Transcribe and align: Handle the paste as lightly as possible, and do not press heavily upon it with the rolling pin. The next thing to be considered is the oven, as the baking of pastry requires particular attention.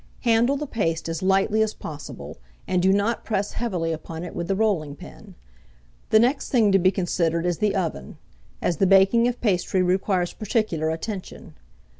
Handle 0.21 0.57
the 0.57 0.65
paste 0.65 1.07
as 1.07 1.21
lightly 1.21 1.61
as 1.61 1.75
possible, 1.75 2.39
and 2.67 2.81
do 2.81 2.91
not 2.91 3.23
press 3.23 3.51
heavily 3.51 3.91
upon 3.91 4.23
it 4.23 4.35
with 4.35 4.47
the 4.47 4.55
rolling 4.55 4.95
pin. 4.95 5.35
The 6.09 6.17
next 6.17 6.49
thing 6.49 6.71
to 6.71 6.79
be 6.79 6.89
considered 6.89 7.45
is 7.45 7.59
the 7.59 7.75
oven, 7.75 8.17
as 8.63 8.77
the 8.77 8.87
baking 8.87 9.27
of 9.27 9.39
pastry 9.41 9.83
requires 9.83 10.33
particular 10.33 10.89
attention. 10.89 11.53